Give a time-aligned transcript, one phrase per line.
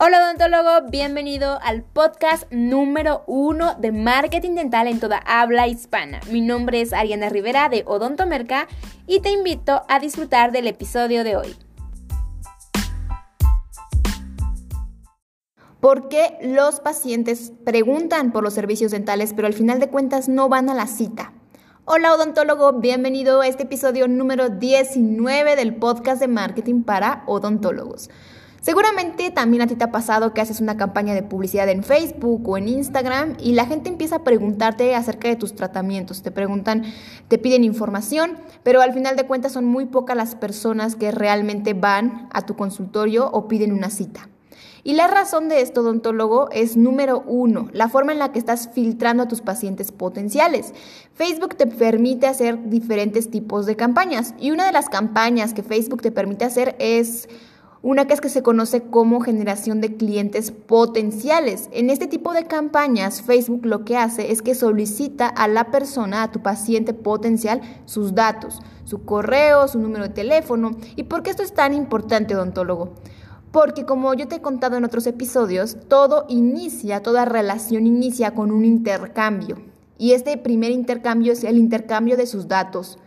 [0.00, 6.20] Hola odontólogo, bienvenido al podcast número uno de marketing dental en toda habla hispana.
[6.30, 8.68] Mi nombre es Ariana Rivera de Odontomerca
[9.08, 11.56] y te invito a disfrutar del episodio de hoy.
[15.80, 20.48] ¿Por qué los pacientes preguntan por los servicios dentales pero al final de cuentas no
[20.48, 21.32] van a la cita?
[21.86, 28.10] Hola odontólogo, bienvenido a este episodio número 19 del podcast de marketing para odontólogos.
[28.68, 32.46] Seguramente también a ti te ha pasado que haces una campaña de publicidad en Facebook
[32.46, 36.20] o en Instagram y la gente empieza a preguntarte acerca de tus tratamientos.
[36.20, 36.84] Te preguntan,
[37.28, 41.72] te piden información, pero al final de cuentas son muy pocas las personas que realmente
[41.72, 44.28] van a tu consultorio o piden una cita.
[44.84, 48.68] Y la razón de esto, odontólogo, es número uno, la forma en la que estás
[48.74, 50.74] filtrando a tus pacientes potenciales.
[51.14, 56.02] Facebook te permite hacer diferentes tipos de campañas y una de las campañas que Facebook
[56.02, 57.30] te permite hacer es
[57.80, 61.68] una que es que se conoce como generación de clientes potenciales.
[61.72, 66.24] En este tipo de campañas, Facebook lo que hace es que solicita a la persona,
[66.24, 70.72] a tu paciente potencial, sus datos, su correo, su número de teléfono.
[70.96, 72.94] ¿Y por qué esto es tan importante, odontólogo?
[73.52, 78.50] Porque como yo te he contado en otros episodios, todo inicia, toda relación inicia con
[78.50, 79.56] un intercambio.
[79.98, 82.98] Y este primer intercambio es el intercambio de sus datos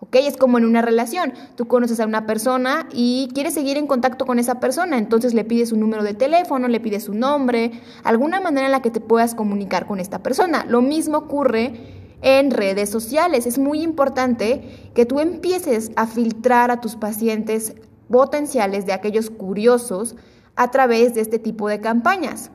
[0.00, 0.16] ¿ok?
[0.16, 1.32] Es como en una relación.
[1.56, 5.44] Tú conoces a una persona y quieres seguir en contacto con esa persona, entonces le
[5.44, 9.00] pides un número de teléfono, le pides su nombre, alguna manera en la que te
[9.00, 10.64] puedas comunicar con esta persona.
[10.68, 13.46] Lo mismo ocurre en redes sociales.
[13.46, 17.74] Es muy importante que tú empieces a filtrar a tus pacientes
[18.10, 20.16] potenciales de aquellos curiosos
[20.56, 22.50] a través de este tipo de campañas,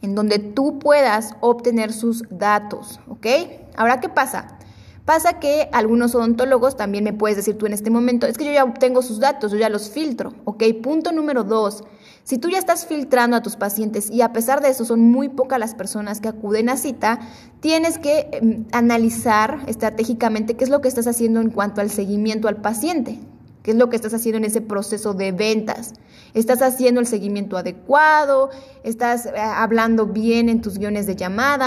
[0.00, 3.26] en donde tú puedas obtener sus datos, ¿ok?
[3.76, 4.58] Ahora, ¿qué pasa?
[5.08, 8.52] Pasa que algunos odontólogos, también me puedes decir tú en este momento, es que yo
[8.52, 10.64] ya obtengo sus datos, yo ya los filtro, ¿ok?
[10.82, 11.82] Punto número dos,
[12.24, 15.30] si tú ya estás filtrando a tus pacientes y a pesar de eso son muy
[15.30, 17.20] pocas las personas que acuden a cita,
[17.60, 22.46] tienes que em, analizar estratégicamente qué es lo que estás haciendo en cuanto al seguimiento
[22.46, 23.18] al paciente.
[23.62, 25.94] ¿Qué es lo que estás haciendo en ese proceso de ventas?
[26.34, 28.50] ¿Estás haciendo el seguimiento adecuado?
[28.84, 31.66] ¿Estás eh, hablando bien en tus guiones de llamada?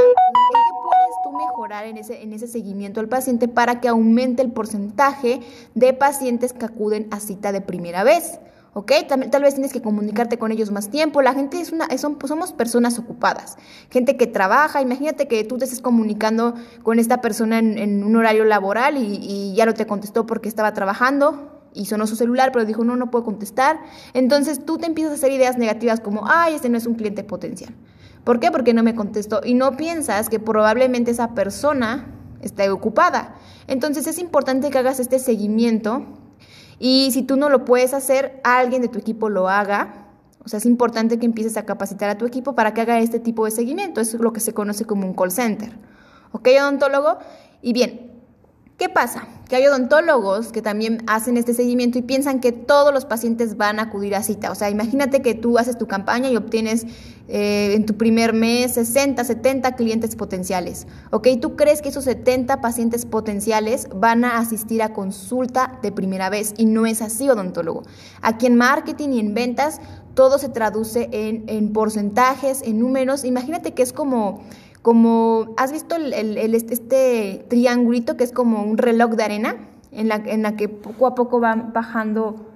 [1.47, 5.41] Mejorar en ese, en ese seguimiento al paciente para que aumente el porcentaje
[5.75, 8.40] de pacientes que acuden a cita de primera vez.
[8.74, 8.91] ¿ok?
[9.07, 11.22] Tal, tal, vez tienes que comunicarte con ellos más tiempo.
[11.22, 13.57] La gente es una, son, somos personas ocupadas,
[13.90, 14.81] gente que trabaja.
[14.81, 19.56] Imagínate que tú te estés comunicando con esta persona en, un horario laboral y, y,
[19.56, 23.12] ya no te contestó porque estaba trabajando y sonó su celular, pero dijo, no, no
[23.12, 23.80] puedo contestar.
[24.13, 27.24] Entonces tú te empiezas a hacer ideas negativas como, ay, este no es un cliente
[27.24, 27.74] potencial.
[28.23, 28.51] ¿Por qué?
[28.51, 29.41] Porque no me contestó.
[29.43, 32.07] Y no piensas que probablemente esa persona
[32.41, 33.35] esté ocupada.
[33.67, 36.05] Entonces es importante que hagas este seguimiento
[36.79, 40.07] y si tú no lo puedes hacer, alguien de tu equipo lo haga.
[40.43, 43.19] O sea, es importante que empieces a capacitar a tu equipo para que haga este
[43.19, 44.01] tipo de seguimiento.
[44.01, 45.77] Eso es lo que se conoce como un call center.
[46.31, 47.19] ¿Ok, odontólogo?
[47.61, 48.10] Y bien,
[48.81, 49.28] ¿Qué pasa?
[49.47, 53.78] Que hay odontólogos que también hacen este seguimiento y piensan que todos los pacientes van
[53.78, 54.50] a acudir a cita.
[54.50, 56.88] O sea, imagínate que tú haces tu campaña y obtienes
[57.28, 60.88] eh, en tu primer mes 60, 70 clientes potenciales.
[61.12, 61.28] ¿Ok?
[61.40, 66.56] ¿Tú crees que esos 70 pacientes potenciales van a asistir a consulta de primera vez?
[66.58, 67.84] Y no es así, odontólogo.
[68.24, 69.80] Aquí en marketing y en ventas
[70.16, 73.25] todo se traduce en, en porcentajes, en números.
[73.25, 74.42] Imagínate que es como
[74.81, 76.14] como, ¿has visto el,
[76.56, 79.56] este, triangulito que es como un reloj de arena?
[79.92, 82.47] En la, en la que poco a poco va bajando,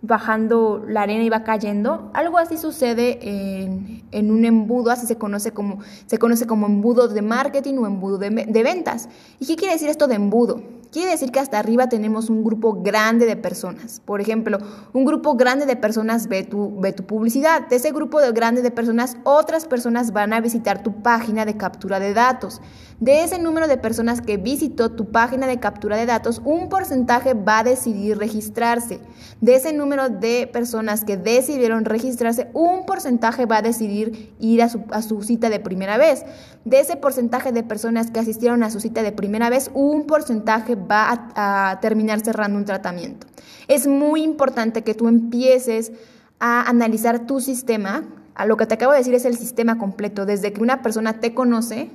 [0.00, 2.10] bajando la arena y va cayendo.
[2.14, 7.08] Algo así sucede en, en un embudo, así se conoce como, se conoce como embudo
[7.08, 9.08] de marketing o embudo de, de ventas.
[9.40, 10.62] ¿Y qué quiere decir esto de embudo?
[10.94, 13.98] Quiere decir que hasta arriba tenemos un grupo grande de personas.
[13.98, 14.58] Por ejemplo,
[14.92, 17.66] un grupo grande de personas ve tu, ve tu publicidad.
[17.66, 21.56] De ese grupo de grande de personas, otras personas van a visitar tu página de
[21.56, 22.60] captura de datos.
[23.00, 27.34] De ese número de personas que visitó tu página de captura de datos, un porcentaje
[27.34, 29.00] va a decidir registrarse.
[29.40, 34.68] De ese número de personas que decidieron registrarse, un porcentaje va a decidir ir a
[34.68, 36.24] su, a su cita de primera vez.
[36.64, 40.76] De ese porcentaje de personas que asistieron a su cita de primera vez, un porcentaje
[40.84, 43.26] va a, terminar cerrando un tratamiento.
[43.68, 45.92] Es muy importante que tú empieces
[46.38, 48.04] a analizar tu sistema.
[48.34, 51.20] A lo que te acabo de decir es el sistema completo, desde que una persona
[51.20, 51.90] te conoce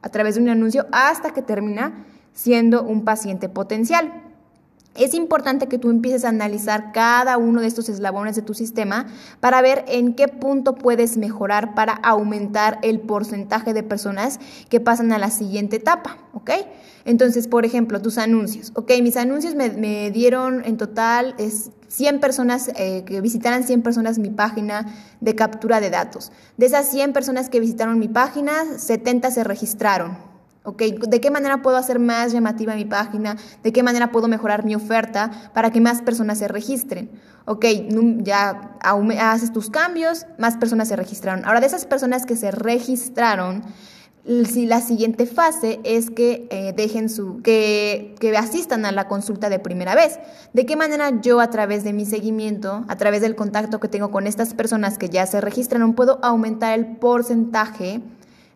[0.00, 4.31] a través de un anuncio hasta que termina siendo un paciente potencial.
[4.94, 9.06] Es importante que tú empieces a analizar cada uno de estos eslabones de tu sistema
[9.40, 15.12] para ver en qué punto puedes mejorar para aumentar el porcentaje de personas que pasan
[15.12, 16.50] a la siguiente etapa, ¿ok?
[17.06, 18.92] Entonces, por ejemplo, tus anuncios, ¿ok?
[19.02, 24.30] Mis anuncios me, dieron en total es 100 personas, eh, que visitaran 100 personas mi
[24.30, 24.86] página
[25.20, 26.32] de captura de datos.
[26.58, 30.31] De esas 100 personas que visitaron mi página, 70 se registraron,
[30.64, 33.36] ¿De qué manera puedo hacer más llamativa mi página?
[33.64, 37.10] ¿De qué manera puedo mejorar mi oferta para que más personas se registren?
[37.46, 37.66] Ok,
[38.18, 38.78] ya
[39.20, 41.44] haces tus cambios, más personas se registraron.
[41.44, 43.62] Ahora, de esas personas que se registraron,
[44.24, 49.58] la siguiente fase es que eh, dejen su, que, que asistan a la consulta de
[49.58, 50.20] primera vez.
[50.52, 54.12] ¿De qué manera yo a través de mi seguimiento, a través del contacto que tengo
[54.12, 58.00] con estas personas que ya se registraron, puedo aumentar el porcentaje?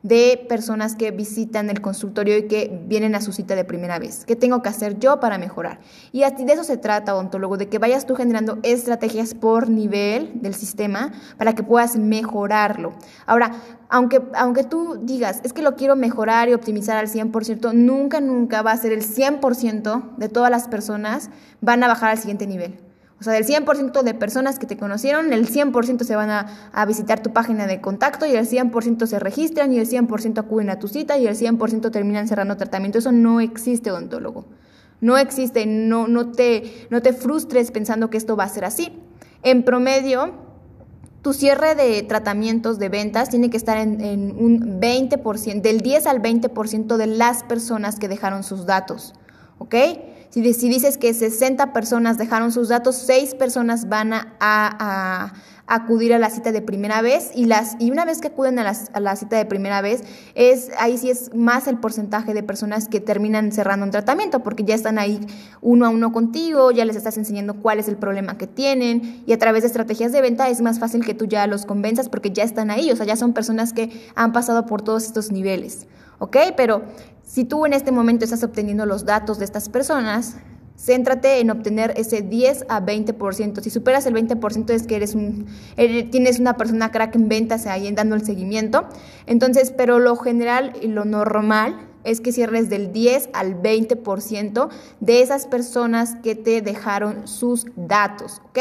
[0.07, 4.25] De personas que visitan el consultorio y que vienen a su cita de primera vez.
[4.25, 5.81] ¿Qué tengo que hacer yo para mejorar?
[6.13, 10.55] Y de eso se trata, odontólogo, de que vayas tú generando estrategias por nivel del
[10.55, 12.93] sistema para que puedas mejorarlo.
[13.27, 13.53] Ahora,
[13.89, 18.63] aunque, aunque tú digas, es que lo quiero mejorar y optimizar al 100%, nunca, nunca
[18.63, 21.31] va a ser el 100% de todas las personas
[21.61, 22.86] van a bajar al siguiente nivel.
[23.19, 27.23] O sea, del 100% de personas que te conocieron, el 100% se van a, visitar
[27.23, 30.87] tu página de contacto y el 100% se registran y el 100% acuden a tu
[30.87, 32.99] cita y el 100% terminan cerrando tratamiento.
[32.99, 34.45] Eso no existe, odontólogo.
[35.01, 38.93] No existe, no, no, te, no te frustres pensando que esto va a ser así.
[39.43, 40.35] En promedio,
[41.23, 46.07] tu cierre de tratamientos de ventas tiene que estar en, en un 20%, del 10
[46.07, 49.15] al 20% de las personas que dejaron sus datos.
[49.59, 49.75] ¿Ok?
[50.31, 55.33] Si, dices que 60 personas dejaron sus datos, 6 personas van a,
[55.69, 58.63] acudir a la cita de primera vez y, las, y una vez que acuden a
[59.01, 60.05] la, cita de primera vez,
[60.37, 64.63] es, ahí sí es más el porcentaje de personas que terminan cerrando un tratamiento porque
[64.63, 65.19] ya están ahí
[65.63, 69.33] uno a uno contigo, ya les estás enseñando cuál es el problema que tienen y
[69.33, 72.31] a través de estrategias de venta es más fácil que tú ya los convenzas porque
[72.31, 75.89] ya están ahí, o sea, ya son personas que han pasado por todos estos niveles.
[76.19, 76.37] ¿ok?
[76.57, 76.83] Pero
[77.27, 80.37] si tú en este momento estás obteniendo los datos de estas personas,
[80.79, 83.61] céntrate en obtener ese 10 a 20%.
[83.61, 87.91] Si superas el 20% es que eres un, tienes una persona crack en ventas ahí
[87.93, 88.87] dando el seguimiento.
[89.27, 94.69] Entonces, pero lo general y lo normal es que cierres del 10 al 20%
[95.01, 98.59] de esas personas que te dejaron sus datos, ¿ok?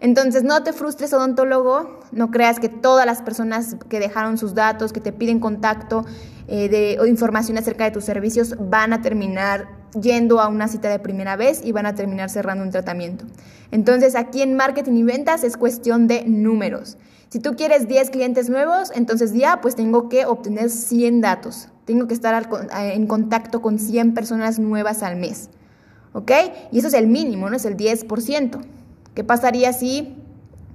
[0.00, 4.92] Entonces no te frustres, odontólogo, no creas que todas las personas que dejaron sus datos,
[4.92, 6.04] que te piden contacto
[6.48, 9.68] eh, de, o información acerca de tus servicios, van a terminar
[10.00, 13.24] yendo a una cita de primera vez y van a terminar cerrando un tratamiento.
[13.70, 16.98] Entonces aquí en marketing y ventas es cuestión de números.
[17.32, 21.68] Si tú quieres 10 clientes nuevos, entonces ya pues tengo que obtener 100 datos.
[21.86, 25.48] Tengo que estar en contacto con 100 personas nuevas al mes.
[26.12, 26.30] ¿Ok?
[26.72, 28.60] Y eso es el mínimo, no es el 10%.
[29.14, 30.14] ¿Qué pasaría si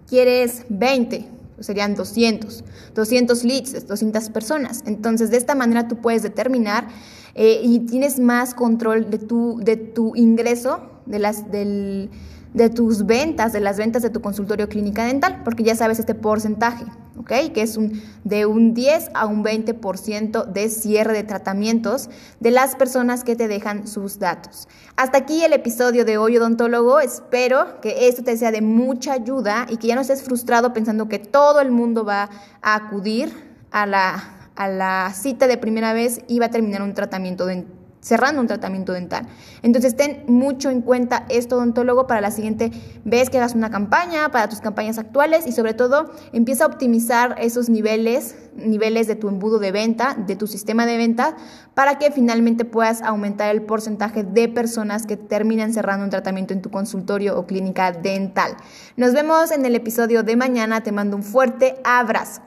[0.08, 1.28] quieres 20?
[1.54, 2.64] Pues serían 200.
[2.96, 4.82] 200 leads, 200 personas.
[4.88, 6.88] Entonces, de esta manera tú puedes determinar
[7.36, 12.10] eh, y tienes más control de tu, de tu ingreso, de las, del
[12.54, 16.16] de tus ventas, de las ventas de tu consultorio clínica dental, porque ya sabes este
[16.16, 16.86] porcentaje,
[17.18, 17.54] ¿ok?
[17.54, 22.10] Que es un, de un 10 a un 20% de cierre de tratamientos
[22.40, 24.68] de las personas que te dejan sus datos.
[24.96, 27.00] Hasta aquí el episodio de hoy, odontólogo.
[27.00, 31.08] Espero que esto te sea de mucha ayuda y que ya no estés frustrado pensando
[31.08, 32.30] que todo el mundo va
[32.62, 33.32] a acudir
[33.70, 37.77] a la, a la cita de primera vez y va a terminar un tratamiento dental
[38.02, 39.28] cerrando un tratamiento dental.
[39.64, 42.72] Entonces ten mucho en cuenta esto odontólogo para la siguiente
[43.04, 47.36] vez que hagas una campaña, para tus campañas actuales y sobre todo empieza a optimizar
[47.40, 51.36] esos niveles, niveles de tu embudo de venta, de tu sistema de venta,
[51.74, 56.62] para que finalmente puedas aumentar el porcentaje de personas que terminan cerrando un tratamiento en
[56.62, 58.56] tu consultorio o clínica dental.
[58.96, 62.42] Nos vemos en el episodio de mañana, te mando un fuerte abrazo.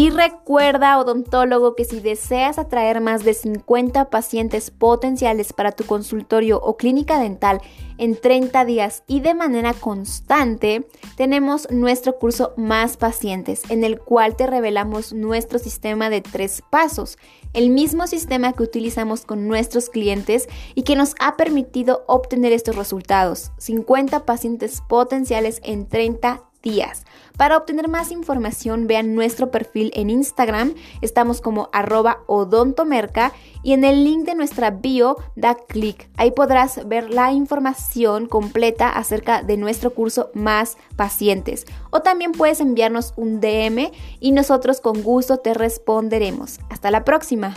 [0.00, 6.58] Y recuerda, odontólogo, que si deseas atraer más de 50 pacientes potenciales para tu consultorio
[6.58, 7.60] o clínica dental
[7.98, 10.88] en 30 días y de manera constante,
[11.18, 17.18] tenemos nuestro curso Más Pacientes, en el cual te revelamos nuestro sistema de tres pasos,
[17.52, 22.74] el mismo sistema que utilizamos con nuestros clientes y que nos ha permitido obtener estos
[22.76, 27.04] resultados, 50 pacientes potenciales en 30 días.
[27.36, 33.84] Para obtener más información, vean nuestro perfil en Instagram, estamos como arroba odontomerca y en
[33.84, 36.08] el link de nuestra bio da clic.
[36.16, 41.66] Ahí podrás ver la información completa acerca de nuestro curso Más Pacientes.
[41.90, 43.90] O también puedes enviarnos un DM
[44.20, 46.60] y nosotros con gusto te responderemos.
[46.68, 47.54] Hasta la próxima.